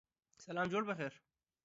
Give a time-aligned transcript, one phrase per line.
[0.45, 1.13] سلام جوړ پخیر